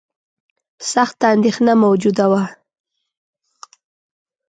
سخته 0.91 1.25
اندېښنه 1.35 1.73
موجوده 1.83 2.25
وه. 2.31 2.43